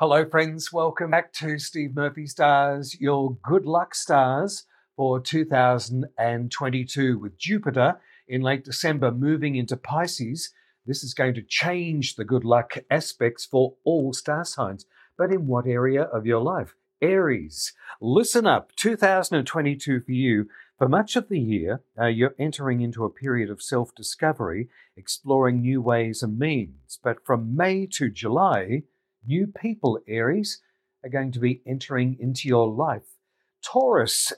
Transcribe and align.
Hello, 0.00 0.28
friends. 0.28 0.72
Welcome 0.72 1.12
back 1.12 1.32
to 1.34 1.56
Steve 1.56 1.94
Murphy 1.94 2.26
Stars, 2.26 3.00
your 3.00 3.36
good 3.44 3.64
luck 3.64 3.94
stars 3.94 4.64
for 4.96 5.20
2022 5.20 7.16
with 7.16 7.38
Jupiter 7.38 8.00
in 8.26 8.42
late 8.42 8.64
December 8.64 9.12
moving 9.12 9.54
into 9.54 9.76
Pisces. 9.76 10.52
This 10.84 11.04
is 11.04 11.14
going 11.14 11.34
to 11.34 11.42
change 11.42 12.16
the 12.16 12.24
good 12.24 12.44
luck 12.44 12.76
aspects 12.90 13.46
for 13.46 13.76
all 13.84 14.12
star 14.12 14.44
signs. 14.44 14.84
But 15.16 15.30
in 15.30 15.46
what 15.46 15.68
area 15.68 16.02
of 16.02 16.26
your 16.26 16.40
life? 16.40 16.74
Aries. 17.00 17.72
Listen 18.00 18.48
up. 18.48 18.74
2022 18.74 20.00
for 20.00 20.10
you. 20.10 20.48
For 20.76 20.88
much 20.88 21.14
of 21.14 21.28
the 21.28 21.38
year, 21.38 21.82
uh, 21.96 22.06
you're 22.06 22.34
entering 22.36 22.80
into 22.80 23.04
a 23.04 23.10
period 23.10 23.48
of 23.48 23.62
self 23.62 23.94
discovery, 23.94 24.68
exploring 24.96 25.60
new 25.60 25.80
ways 25.80 26.20
and 26.20 26.36
means. 26.36 26.98
But 27.00 27.24
from 27.24 27.54
May 27.56 27.86
to 27.92 28.10
July, 28.10 28.82
new 29.26 29.46
people, 29.46 29.98
Aries, 30.06 30.60
are 31.04 31.10
going 31.10 31.32
to 31.32 31.40
be 31.40 31.62
entering 31.66 32.16
into 32.18 32.48
your 32.48 32.68
life. 32.68 33.16
Taurus, 33.62 34.32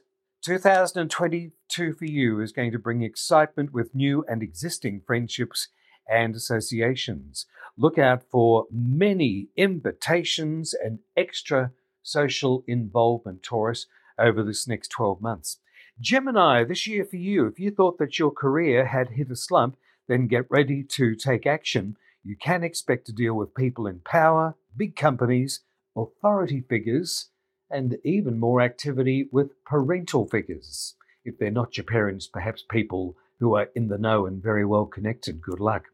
2022 0.45 1.95
for 1.95 2.05
you 2.05 2.41
is 2.41 2.53
going 2.53 2.73
to 2.73 2.79
bring 2.79 3.03
excitement 3.03 3.73
with 3.73 3.95
new 3.95 4.25
and 4.29 4.43
existing 4.43 5.03
friendships 5.07 5.69
and 6.09 6.35
associations. 6.35 7.47
Look 7.77 7.99
out 7.99 8.23
for 8.31 8.67
many 8.71 9.49
invitations 9.57 10.75
and 10.75 11.01
extra 11.17 11.73
social 12.03 12.65
involvement, 12.67 13.43
Taurus, 13.43 13.87
over 14.19 14.43
this 14.43 14.67
next 14.69 14.89
12 14.89 15.21
months. 15.21 15.59
Gemini, 16.01 16.63
this 16.65 16.87
year 16.87 17.05
for 17.05 17.17
you, 17.17 17.47
if 17.47 17.59
you 17.59 17.71
thought 17.71 17.99
that 17.99 18.19
your 18.19 18.31
career 18.31 18.87
had 18.87 19.11
hit 19.11 19.31
a 19.31 19.37
slump, 19.37 19.77
then 20.09 20.27
get 20.27 20.47
ready 20.51 20.83
to 20.83 21.15
take 21.15 21.47
action. 21.47 21.97
You 22.23 22.37
can 22.37 22.63
expect 22.63 23.07
to 23.07 23.13
deal 23.13 23.35
with 23.35 23.55
people 23.55 23.87
in 23.87 24.01
power, 24.01 24.55
big 24.77 24.97
companies, 24.97 25.61
authority 25.97 26.61
figures, 26.69 27.31
and 27.71 27.97
even 28.05 28.39
more 28.39 28.61
activity 28.61 29.29
with 29.33 29.53
parental 29.65 30.27
figures. 30.29 30.95
If 31.25 31.39
they're 31.39 31.51
not 31.51 31.77
your 31.77 31.85
parents, 31.85 32.27
perhaps 32.27 32.63
people 32.69 33.17
who 33.41 33.55
are 33.57 33.69
in 33.75 33.89
the 33.89 33.99
know 33.99 34.27
and 34.27 34.43
very 34.43 34.65
well 34.65 34.87
connected. 34.87 35.43
Good 35.43 35.61
luck. 35.61 35.85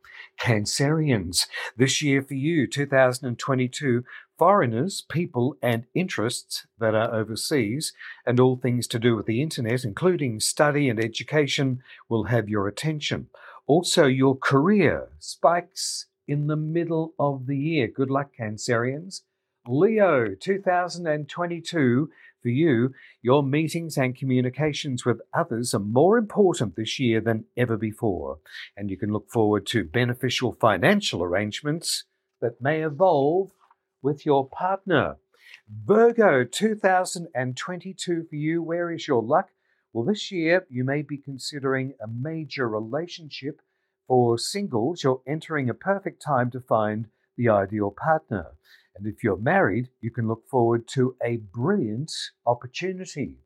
Cancerians, 0.40 1.46
this 1.76 2.02
year 2.02 2.22
for 2.22 2.34
you, 2.34 2.66
2022, 2.66 4.04
foreigners, 4.38 5.04
people, 5.10 5.56
and 5.62 5.86
interests 5.94 6.66
that 6.78 6.94
are 6.94 7.12
overseas, 7.12 7.92
and 8.26 8.38
all 8.38 8.56
things 8.56 8.86
to 8.88 8.98
do 8.98 9.16
with 9.16 9.26
the 9.26 9.42
internet, 9.42 9.84
including 9.84 10.40
study 10.40 10.88
and 10.88 11.02
education, 11.02 11.82
will 12.08 12.24
have 12.24 12.48
your 12.48 12.68
attention. 12.68 13.28
Also, 13.66 14.06
your 14.06 14.36
career 14.36 15.08
spikes 15.18 16.06
in 16.32 16.46
the 16.46 16.56
middle 16.56 17.12
of 17.18 17.46
the 17.46 17.58
year. 17.58 17.86
Good 17.86 18.10
luck, 18.10 18.30
Cancerians. 18.40 19.20
Leo 19.66 20.34
2022 20.34 22.08
for 22.42 22.48
you, 22.48 22.94
your 23.20 23.42
meetings 23.42 23.98
and 23.98 24.16
communications 24.16 25.04
with 25.04 25.20
others 25.34 25.74
are 25.74 25.78
more 25.78 26.16
important 26.16 26.74
this 26.74 26.98
year 26.98 27.20
than 27.20 27.44
ever 27.54 27.76
before, 27.76 28.38
and 28.76 28.90
you 28.90 28.96
can 28.96 29.12
look 29.12 29.30
forward 29.30 29.66
to 29.66 29.84
beneficial 29.84 30.56
financial 30.58 31.22
arrangements 31.22 32.04
that 32.40 32.62
may 32.62 32.82
evolve 32.82 33.50
with 34.00 34.24
your 34.24 34.48
partner. 34.48 35.16
Virgo 35.68 36.44
2022 36.44 38.26
for 38.28 38.34
you, 38.34 38.62
where 38.62 38.90
is 38.90 39.06
your 39.06 39.22
luck? 39.22 39.50
Well, 39.92 40.06
this 40.06 40.32
year 40.32 40.66
you 40.70 40.82
may 40.82 41.02
be 41.02 41.18
considering 41.18 41.92
a 42.02 42.08
major 42.08 42.66
relationship. 42.66 43.60
For 44.12 44.36
singles, 44.36 45.02
you're 45.02 45.22
entering 45.26 45.70
a 45.70 45.74
perfect 45.74 46.20
time 46.20 46.50
to 46.50 46.60
find 46.60 47.06
the 47.38 47.48
ideal 47.48 47.90
partner. 47.90 48.48
And 48.94 49.06
if 49.06 49.24
you're 49.24 49.38
married, 49.38 49.88
you 50.02 50.10
can 50.10 50.28
look 50.28 50.46
forward 50.50 50.86
to 50.88 51.16
a 51.24 51.38
brilliant 51.38 52.12
opportunity. 52.44 53.38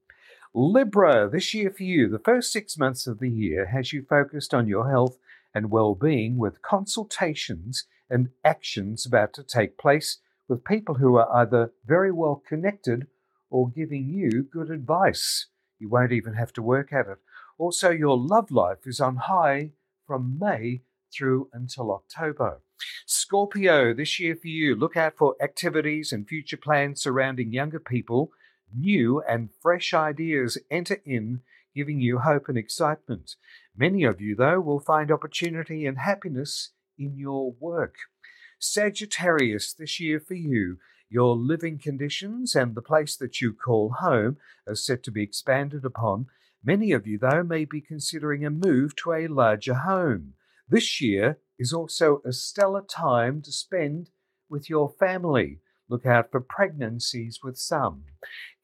Libra, 0.52 1.30
this 1.30 1.54
year 1.54 1.70
for 1.70 1.84
you, 1.84 2.08
the 2.08 2.18
first 2.18 2.50
six 2.50 2.76
months 2.76 3.06
of 3.06 3.20
the 3.20 3.30
year 3.30 3.66
has 3.66 3.92
you 3.92 4.04
focused 4.10 4.52
on 4.52 4.66
your 4.66 4.90
health 4.90 5.18
and 5.54 5.70
well 5.70 5.94
being 5.94 6.36
with 6.36 6.62
consultations 6.62 7.84
and 8.10 8.30
actions 8.44 9.06
about 9.06 9.34
to 9.34 9.44
take 9.44 9.78
place 9.78 10.18
with 10.48 10.64
people 10.64 10.96
who 10.96 11.14
are 11.14 11.32
either 11.32 11.70
very 11.86 12.10
well 12.10 12.42
connected 12.44 13.06
or 13.50 13.70
giving 13.70 14.08
you 14.08 14.42
good 14.42 14.72
advice. 14.72 15.46
You 15.78 15.88
won't 15.88 16.10
even 16.10 16.34
have 16.34 16.52
to 16.54 16.60
work 16.60 16.92
at 16.92 17.06
it. 17.06 17.18
Also, 17.56 17.90
your 17.90 18.18
love 18.18 18.50
life 18.50 18.84
is 18.84 19.00
on 19.00 19.14
high 19.14 19.70
from 20.06 20.38
May 20.38 20.82
through 21.12 21.48
until 21.52 21.92
October. 21.92 22.60
Scorpio, 23.06 23.94
this 23.94 24.20
year 24.20 24.36
for 24.36 24.48
you, 24.48 24.74
look 24.74 24.96
out 24.96 25.16
for 25.16 25.34
activities 25.40 26.12
and 26.12 26.28
future 26.28 26.56
plans 26.56 27.00
surrounding 27.00 27.52
younger 27.52 27.80
people. 27.80 28.32
New 28.74 29.22
and 29.28 29.50
fresh 29.62 29.94
ideas 29.94 30.58
enter 30.70 31.00
in, 31.04 31.40
giving 31.74 32.00
you 32.00 32.18
hope 32.18 32.48
and 32.48 32.58
excitement. 32.58 33.36
Many 33.76 34.04
of 34.04 34.20
you, 34.20 34.34
though, 34.34 34.60
will 34.60 34.80
find 34.80 35.10
opportunity 35.10 35.86
and 35.86 35.98
happiness 35.98 36.70
in 36.98 37.16
your 37.16 37.52
work. 37.60 37.96
Sagittarius, 38.58 39.72
this 39.72 40.00
year 40.00 40.18
for 40.18 40.34
you, 40.34 40.78
your 41.08 41.36
living 41.36 41.78
conditions 41.78 42.54
and 42.54 42.74
the 42.74 42.82
place 42.82 43.16
that 43.16 43.40
you 43.40 43.52
call 43.52 43.90
home 44.00 44.38
are 44.66 44.74
set 44.74 45.02
to 45.04 45.10
be 45.10 45.22
expanded 45.22 45.84
upon. 45.84 46.26
Many 46.66 46.90
of 46.90 47.06
you, 47.06 47.16
though, 47.16 47.44
may 47.44 47.64
be 47.64 47.80
considering 47.80 48.44
a 48.44 48.50
move 48.50 48.96
to 48.96 49.12
a 49.12 49.28
larger 49.28 49.74
home. 49.74 50.34
This 50.68 51.00
year 51.00 51.38
is 51.60 51.72
also 51.72 52.20
a 52.24 52.32
stellar 52.32 52.82
time 52.82 53.40
to 53.42 53.52
spend 53.52 54.10
with 54.50 54.68
your 54.68 54.90
family. 54.98 55.60
Look 55.88 56.04
out 56.04 56.32
for 56.32 56.40
pregnancies 56.40 57.38
with 57.40 57.56
some. 57.56 58.02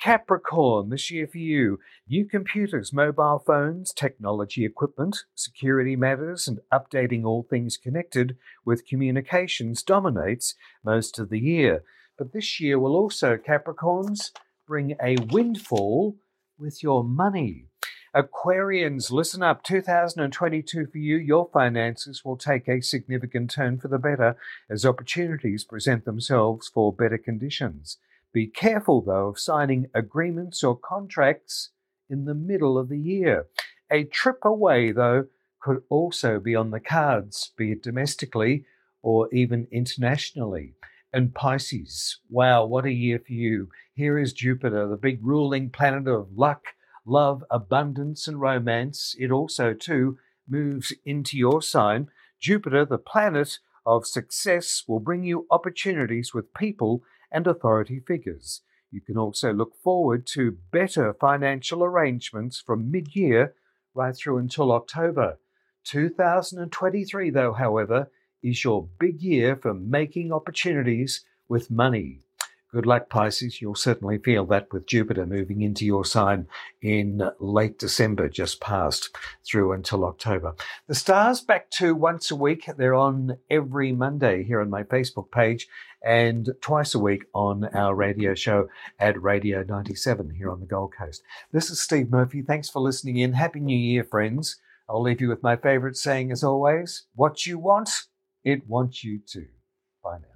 Capricorn, 0.01 0.89
this 0.89 1.13
year 1.13 1.29
for 1.29 1.39
you, 1.39 1.79
new 2.09 2.25
computers, 2.25 2.93
mobile 2.93 3.41
phones, 3.47 3.93
technology 3.93 4.65
equipment, 4.65 5.19
security 5.37 5.95
matters, 5.95 6.49
and 6.49 6.59
updating 6.73 7.25
all 7.25 7.47
things 7.49 7.77
connected 7.77 8.37
with 8.65 8.85
communications 8.85 9.85
dominates 9.85 10.57
most 10.85 11.21
of 11.21 11.31
the 11.31 11.39
year. 11.39 11.85
But 12.19 12.33
this 12.33 12.59
year 12.59 12.81
will 12.81 12.97
also, 12.97 13.37
Capricorns, 13.37 14.33
bring 14.67 14.97
a 15.01 15.19
windfall 15.31 16.17
with 16.59 16.83
your 16.83 17.05
money. 17.05 17.69
Aquarians, 18.15 19.11
listen 19.11 19.43
up. 19.43 19.63
2022 19.63 20.87
for 20.87 20.99
you, 20.99 21.17
your 21.17 21.49
finances 21.51 22.23
will 22.23 22.37
take 22.37 22.69
a 22.69 22.83
significant 22.83 23.51
turn 23.51 23.79
for 23.79 23.89
the 23.89 23.99
better 23.99 24.37
as 24.69 24.85
opportunities 24.85 25.65
present 25.65 26.05
themselves 26.05 26.69
for 26.69 26.93
better 26.93 27.17
conditions. 27.17 27.97
Be 28.31 28.47
careful, 28.47 29.01
though, 29.01 29.29
of 29.29 29.39
signing 29.39 29.87
agreements 29.95 30.63
or 30.63 30.77
contracts 30.77 31.71
in 32.11 32.27
the 32.27 32.35
middle 32.35 32.77
of 32.77 32.91
the 32.91 32.99
year. 32.99 33.47
A 33.91 34.05
trip 34.05 34.41
away, 34.45 34.93
though, 34.93 35.29
could 35.59 35.83
also 35.89 36.39
be 36.39 36.55
on 36.55 36.71
the 36.71 36.81
cards, 36.81 37.53
be 37.57 37.73
it 37.73 37.83
domestically 37.83 38.67
or 39.01 39.33
even 39.33 39.69
internationally. 39.73 40.75
And 41.15 41.35
Pisces, 41.35 42.19
wow, 42.29 42.67
what 42.67 42.85
a 42.85 42.93
year 42.93 43.19
for 43.19 43.33
you. 43.33 43.71
Here 43.95 44.19
is 44.19 44.35
Jupiter, 44.35 44.87
the 44.87 44.99
big 44.99 45.19
ruling 45.23 45.71
planet 45.71 46.07
of 46.09 46.37
luck 46.37 46.75
love, 47.05 47.45
abundance, 47.51 48.29
and 48.29 48.41
romance. 48.41 49.15
It 49.19 49.31
also, 49.31 49.75
too, 49.75 50.19
moves 50.49 50.93
into 51.05 51.37
your 51.37 51.63
sign. 51.63 52.09
Jupiter, 52.41 52.85
the 52.85 52.99
planet 52.99 53.59
of 53.85 54.07
success, 54.07 54.85
will 54.87 55.01
bring 55.01 55.25
you 55.25 55.47
opportunities 55.51 56.33
with 56.35 56.55
people 56.55 57.03
and 57.31 57.47
authority 57.47 58.01
figures. 58.01 58.63
You 58.91 59.01
can 59.01 59.17
also 59.17 59.53
look 59.53 59.73
forward 59.83 60.27
to 60.35 60.59
better 60.71 61.15
financial 61.15 61.83
arrangements 61.83 62.61
from 62.61 62.91
mid 62.91 63.17
year 63.17 63.55
right 63.95 64.15
through 64.15 64.39
until 64.39 64.73
October. 64.73 65.39
2023, 65.85 67.31
though, 67.31 67.53
however, 67.55 68.11
is 68.43 68.65
your 68.65 68.89
big 68.99 69.23
year 69.23 69.57
for 69.57 69.75
making 69.75 70.33
opportunities 70.33 71.25
with 71.49 71.71
money. 71.71 72.21
Good 72.73 72.87
luck, 72.87 73.11
Pisces. 73.11 73.61
You'll 73.61 73.75
certainly 73.75 74.17
feel 74.17 74.47
that 74.47 74.73
with 74.73 74.87
Jupiter 74.87 75.27
moving 75.27 75.61
into 75.61 75.85
your 75.85 76.07
sign 76.07 76.47
in 76.81 77.23
late 77.39 77.79
December, 77.79 78.31
just 78.31 78.63
past 78.63 79.15
through 79.45 79.73
until 79.73 80.07
October. 80.07 80.55
The 80.87 80.95
stars 80.95 81.43
back 81.43 81.71
too 81.71 81.95
once 81.95 82.31
a 82.31 82.37
week. 82.37 82.71
They're 82.79 82.95
on 82.95 83.37
every 83.51 83.93
Monday 83.93 84.43
here 84.43 84.63
on 84.63 84.71
my 84.71 84.85
Facebook 84.85 85.31
page 85.31 85.69
and 86.03 86.49
twice 86.63 86.95
a 86.95 86.99
week 86.99 87.25
on 87.35 87.67
our 87.75 87.95
radio 87.95 88.35
show 88.35 88.69
at 88.99 89.21
Radio 89.21 89.63
97 89.63 90.31
here 90.31 90.51
on 90.51 90.61
the 90.61 90.67
Gold 90.67 90.95
Coast. 90.99 91.23
This 91.53 91.69
is 91.69 91.79
Steve 91.79 92.11
Murphy. 92.11 92.41
Thanks 92.41 92.71
for 92.71 92.81
listening 92.81 93.19
in. 93.19 93.35
Happy 93.35 93.61
New 93.61 93.77
Year, 93.77 94.03
friends. 94.03 94.57
I'll 94.89 95.03
leave 95.03 95.21
you 95.21 95.29
with 95.29 95.43
my 95.43 95.57
favorite 95.57 95.99
saying 95.99 96.33
as 96.33 96.43
always 96.43 97.05
what 97.15 97.45
you 97.47 97.59
want, 97.59 97.91
it 98.45 98.67
wants 98.67 99.05
you 99.05 99.21
to. 99.29 99.47
Bye 100.03 100.19
now. 100.23 100.32